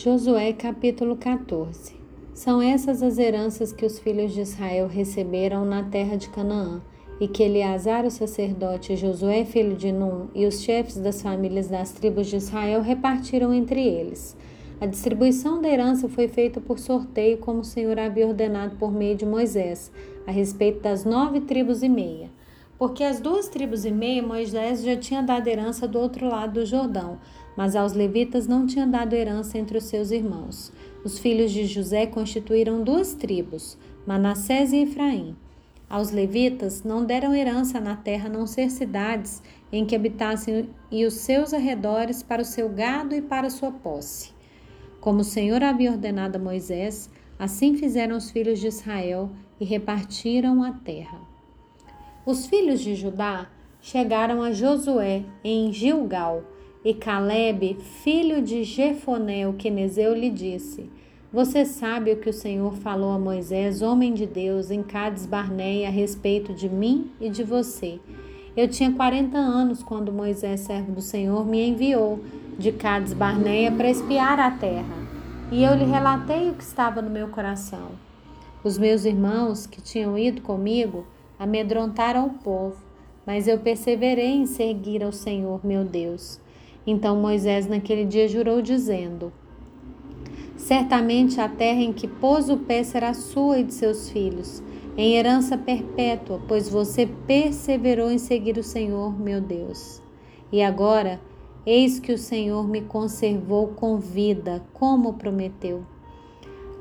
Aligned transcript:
Josué 0.00 0.52
capítulo 0.52 1.16
14 1.16 1.96
São 2.32 2.62
essas 2.62 3.02
as 3.02 3.18
heranças 3.18 3.72
que 3.72 3.84
os 3.84 3.98
filhos 3.98 4.32
de 4.32 4.42
Israel 4.42 4.86
receberam 4.86 5.64
na 5.64 5.82
terra 5.82 6.14
de 6.14 6.28
Canaã, 6.28 6.80
e 7.20 7.26
que 7.26 7.42
Eleazar, 7.42 8.06
o 8.06 8.10
sacerdote, 8.12 8.94
Josué, 8.94 9.44
filho 9.44 9.74
de 9.74 9.90
Num, 9.90 10.28
e 10.32 10.46
os 10.46 10.62
chefes 10.62 10.98
das 10.98 11.20
famílias 11.20 11.66
das 11.66 11.90
tribos 11.90 12.28
de 12.28 12.36
Israel 12.36 12.80
repartiram 12.80 13.52
entre 13.52 13.84
eles. 13.84 14.36
A 14.80 14.86
distribuição 14.86 15.60
da 15.60 15.68
herança 15.68 16.08
foi 16.08 16.28
feita 16.28 16.60
por 16.60 16.78
sorteio, 16.78 17.38
como 17.38 17.62
o 17.62 17.64
Senhor 17.64 17.98
havia 17.98 18.28
ordenado 18.28 18.76
por 18.76 18.92
meio 18.92 19.16
de 19.16 19.26
Moisés, 19.26 19.90
a 20.24 20.30
respeito 20.30 20.80
das 20.80 21.04
nove 21.04 21.40
tribos 21.40 21.82
e 21.82 21.88
meia. 21.88 22.30
Porque 22.78 23.02
as 23.02 23.18
duas 23.18 23.48
tribos 23.48 23.84
e 23.84 23.90
meia 23.90 24.22
Moisés 24.22 24.84
já 24.84 24.96
tinha 24.96 25.20
dado 25.20 25.48
herança 25.48 25.88
do 25.88 25.98
outro 25.98 26.28
lado 26.28 26.60
do 26.60 26.64
Jordão, 26.64 27.18
mas 27.58 27.74
aos 27.74 27.92
levitas 27.92 28.46
não 28.46 28.68
tinha 28.68 28.86
dado 28.86 29.14
herança 29.14 29.58
entre 29.58 29.78
os 29.78 29.82
seus 29.82 30.12
irmãos. 30.12 30.72
Os 31.02 31.18
filhos 31.18 31.50
de 31.50 31.66
José 31.66 32.06
constituíram 32.06 32.84
duas 32.84 33.14
tribos, 33.14 33.76
Manassés 34.06 34.72
e 34.72 34.76
Efraim. 34.82 35.34
Aos 35.90 36.12
levitas 36.12 36.84
não 36.84 37.04
deram 37.04 37.34
herança 37.34 37.80
na 37.80 37.96
terra, 37.96 38.28
a 38.28 38.32
não 38.32 38.46
ser 38.46 38.70
cidades 38.70 39.42
em 39.72 39.84
que 39.84 39.96
habitassem 39.96 40.70
e 40.88 41.04
os 41.04 41.14
seus 41.14 41.52
arredores 41.52 42.22
para 42.22 42.42
o 42.42 42.44
seu 42.44 42.68
gado 42.68 43.12
e 43.12 43.20
para 43.20 43.48
a 43.48 43.50
sua 43.50 43.72
posse. 43.72 44.30
Como 45.00 45.22
o 45.22 45.24
Senhor 45.24 45.60
havia 45.60 45.90
ordenado 45.90 46.36
a 46.36 46.40
Moisés, 46.40 47.10
assim 47.36 47.74
fizeram 47.74 48.16
os 48.16 48.30
filhos 48.30 48.60
de 48.60 48.68
Israel 48.68 49.30
e 49.58 49.64
repartiram 49.64 50.62
a 50.62 50.70
terra. 50.70 51.20
Os 52.24 52.46
filhos 52.46 52.78
de 52.78 52.94
Judá 52.94 53.50
chegaram 53.80 54.44
a 54.44 54.52
Josué 54.52 55.24
em 55.42 55.72
Gilgal, 55.72 56.44
e 56.88 56.94
Caleb, 56.94 57.76
filho 58.02 58.40
de 58.40 58.64
Jefoné, 58.64 59.46
o 59.46 59.52
quenezeu, 59.52 60.14
lhe 60.14 60.30
disse: 60.30 60.88
Você 61.30 61.66
sabe 61.66 62.12
o 62.12 62.16
que 62.16 62.30
o 62.30 62.32
Senhor 62.32 62.72
falou 62.76 63.10
a 63.10 63.18
Moisés, 63.18 63.82
homem 63.82 64.14
de 64.14 64.24
Deus, 64.24 64.70
em 64.70 64.82
Cades 64.82 65.26
Barneia, 65.26 65.88
a 65.88 65.90
respeito 65.90 66.54
de 66.54 66.66
mim 66.66 67.10
e 67.20 67.28
de 67.28 67.44
você. 67.44 68.00
Eu 68.56 68.68
tinha 68.68 68.90
40 68.90 69.36
anos 69.36 69.82
quando 69.82 70.10
Moisés, 70.10 70.60
servo 70.60 70.92
do 70.92 71.02
Senhor, 71.02 71.44
me 71.44 71.68
enviou 71.68 72.20
de 72.58 72.72
Cades 72.72 73.12
Barneia 73.12 73.70
para 73.70 73.90
espiar 73.90 74.40
a 74.40 74.50
terra. 74.52 74.96
E 75.52 75.62
eu 75.62 75.74
lhe 75.74 75.84
relatei 75.84 76.48
o 76.48 76.54
que 76.54 76.64
estava 76.64 77.02
no 77.02 77.10
meu 77.10 77.28
coração. 77.28 77.90
Os 78.64 78.78
meus 78.78 79.04
irmãos 79.04 79.66
que 79.66 79.82
tinham 79.82 80.16
ido 80.16 80.40
comigo 80.40 81.06
amedrontaram 81.38 82.28
o 82.28 82.38
povo, 82.38 82.78
mas 83.26 83.46
eu 83.46 83.58
perseverei 83.58 84.36
em 84.36 84.46
seguir 84.46 85.04
ao 85.04 85.12
Senhor, 85.12 85.60
meu 85.62 85.84
Deus. 85.84 86.40
Então 86.90 87.16
Moisés 87.16 87.66
naquele 87.66 88.06
dia 88.06 88.26
jurou, 88.26 88.62
dizendo: 88.62 89.30
Certamente 90.56 91.38
a 91.38 91.46
terra 91.46 91.82
em 91.82 91.92
que 91.92 92.08
pôs 92.08 92.48
o 92.48 92.56
pé 92.56 92.82
será 92.82 93.12
sua 93.12 93.58
e 93.58 93.64
de 93.64 93.74
seus 93.74 94.08
filhos, 94.08 94.62
em 94.96 95.12
herança 95.12 95.58
perpétua, 95.58 96.40
pois 96.48 96.66
você 96.66 97.06
perseverou 97.26 98.10
em 98.10 98.16
seguir 98.16 98.56
o 98.56 98.62
Senhor, 98.62 99.20
meu 99.20 99.38
Deus. 99.38 100.00
E 100.50 100.62
agora, 100.62 101.20
eis 101.66 102.00
que 102.00 102.10
o 102.10 102.16
Senhor 102.16 102.66
me 102.66 102.80
conservou 102.80 103.68
com 103.68 103.98
vida, 103.98 104.64
como 104.72 105.12
prometeu. 105.12 105.82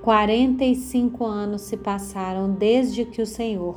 Quarenta 0.01 0.63
e 0.63 0.73
cinco 0.73 1.25
anos 1.25 1.63
se 1.63 1.75
passaram 1.75 2.49
desde 2.49 3.03
que 3.03 3.21
o 3.21 3.25
Senhor 3.25 3.75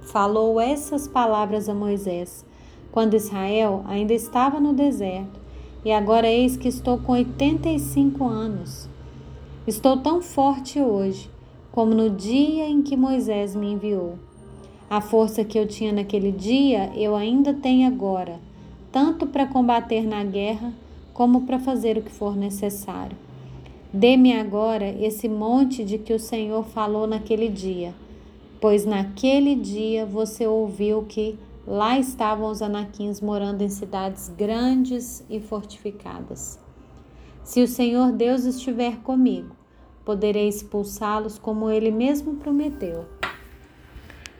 falou 0.00 0.60
essas 0.60 1.06
palavras 1.06 1.68
a 1.68 1.74
Moisés 1.74 2.44
quando 2.96 3.12
Israel 3.12 3.84
ainda 3.84 4.14
estava 4.14 4.58
no 4.58 4.72
deserto, 4.72 5.38
e 5.84 5.92
agora 5.92 6.26
eis 6.26 6.56
que 6.56 6.66
estou 6.66 6.96
com 6.96 7.12
85 7.12 8.26
anos. 8.26 8.88
Estou 9.66 9.98
tão 9.98 10.22
forte 10.22 10.80
hoje 10.80 11.28
como 11.70 11.94
no 11.94 12.08
dia 12.08 12.66
em 12.66 12.80
que 12.80 12.96
Moisés 12.96 13.54
me 13.54 13.70
enviou. 13.70 14.14
A 14.88 15.02
força 15.02 15.44
que 15.44 15.58
eu 15.58 15.68
tinha 15.68 15.92
naquele 15.92 16.32
dia 16.32 16.90
eu 16.96 17.14
ainda 17.14 17.52
tenho 17.52 17.86
agora, 17.86 18.40
tanto 18.90 19.26
para 19.26 19.46
combater 19.46 20.06
na 20.06 20.24
guerra 20.24 20.72
como 21.12 21.42
para 21.42 21.58
fazer 21.58 21.98
o 21.98 22.02
que 22.02 22.10
for 22.10 22.34
necessário. 22.34 23.18
Dê-me 23.92 24.32
agora 24.32 24.88
esse 24.88 25.28
monte 25.28 25.84
de 25.84 25.98
que 25.98 26.14
o 26.14 26.18
Senhor 26.18 26.64
falou 26.64 27.06
naquele 27.06 27.50
dia, 27.50 27.94
pois 28.58 28.86
naquele 28.86 29.54
dia 29.54 30.06
você 30.06 30.46
ouviu 30.46 31.02
que 31.02 31.38
Lá 31.66 31.98
estavam 31.98 32.48
os 32.48 32.62
anaquins 32.62 33.20
morando 33.20 33.60
em 33.60 33.68
cidades 33.68 34.28
grandes 34.28 35.24
e 35.28 35.40
fortificadas. 35.40 36.60
Se 37.42 37.60
o 37.60 37.66
Senhor 37.66 38.12
Deus 38.12 38.44
estiver 38.44 38.98
comigo, 38.98 39.56
poderei 40.04 40.46
expulsá-los 40.46 41.40
como 41.40 41.68
ele 41.68 41.90
mesmo 41.90 42.36
prometeu. 42.36 43.04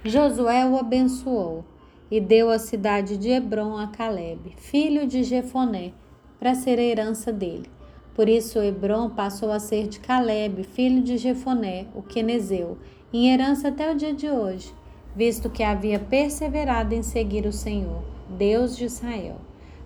Josué 0.04 0.64
o 0.66 0.76
abençoou 0.76 1.64
e 2.08 2.20
deu 2.20 2.48
a 2.48 2.60
cidade 2.60 3.16
de 3.16 3.30
Hebron 3.30 3.76
a 3.76 3.88
Caleb, 3.88 4.54
filho 4.56 5.04
de 5.04 5.24
Jefoné, 5.24 5.92
para 6.38 6.54
ser 6.54 6.78
a 6.78 6.82
herança 6.82 7.32
dele. 7.32 7.68
Por 8.14 8.28
isso 8.28 8.60
Hebron 8.60 9.10
passou 9.10 9.50
a 9.50 9.58
ser 9.58 9.88
de 9.88 9.98
Caleb, 9.98 10.62
filho 10.62 11.02
de 11.02 11.18
Jefoné, 11.18 11.88
o 11.92 12.02
quenezeu, 12.02 12.78
em 13.12 13.32
herança 13.32 13.66
até 13.68 13.90
o 13.90 13.96
dia 13.96 14.14
de 14.14 14.30
hoje 14.30 14.72
visto 15.16 15.48
que 15.48 15.62
havia 15.62 15.98
perseverado 15.98 16.94
em 16.94 17.02
seguir 17.02 17.46
o 17.46 17.52
Senhor, 17.52 18.02
Deus 18.28 18.76
de 18.76 18.84
Israel. 18.84 19.36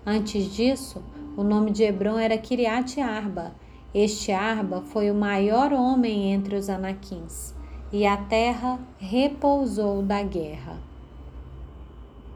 Antes 0.05 0.53
disso, 0.53 1.01
o 1.37 1.43
nome 1.43 1.71
de 1.71 1.83
Hebron 1.83 2.19
era 2.19 2.37
Kiriat 2.37 2.99
Arba. 2.99 3.55
Este 3.93 4.33
Arba 4.33 4.81
foi 4.81 5.09
o 5.09 5.15
maior 5.15 5.71
homem 5.71 6.33
entre 6.33 6.55
os 6.55 6.69
anaquins, 6.69 7.55
e 7.93 8.05
a 8.05 8.17
terra 8.17 8.77
repousou 8.99 10.01
da 10.01 10.21
guerra. 10.21 10.90